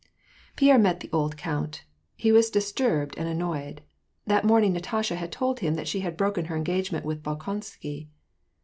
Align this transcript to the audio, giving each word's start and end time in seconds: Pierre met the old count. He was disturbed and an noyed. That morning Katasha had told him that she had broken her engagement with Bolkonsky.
Pierre 0.55 0.79
met 0.79 1.01
the 1.01 1.11
old 1.13 1.37
count. 1.37 1.83
He 2.15 2.31
was 2.31 2.49
disturbed 2.49 3.13
and 3.19 3.29
an 3.29 3.37
noyed. 3.37 3.81
That 4.25 4.43
morning 4.43 4.73
Katasha 4.73 5.15
had 5.15 5.31
told 5.31 5.59
him 5.59 5.75
that 5.75 5.87
she 5.87 5.99
had 5.99 6.17
broken 6.17 6.45
her 6.45 6.55
engagement 6.57 7.05
with 7.05 7.21
Bolkonsky. 7.21 8.07